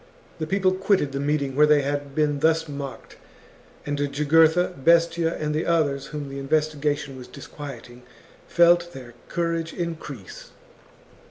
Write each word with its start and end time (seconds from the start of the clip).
The 0.39 0.47
people 0.47 0.71
quitted 0.71 1.11
the 1.11 1.19
meeting 1.19 1.55
where 1.55 1.67
they 1.67 1.83
had 1.83 2.15
been 2.15 2.39
thus 2.39 2.67
mocked, 2.67 3.17
and 3.85 3.99
Jugurtha, 4.11 4.73
Bestia, 4.83 5.35
and 5.37 5.53
the 5.53 5.67
others 5.67 6.07
whom 6.07 6.27
the 6.27 6.39
investigation 6.39 7.15
was 7.15 7.27
dis 7.27 7.45
quieting, 7.45 8.01
felt 8.47 8.93
their 8.93 9.13
courage 9.29 9.73
increase. 9.73 10.53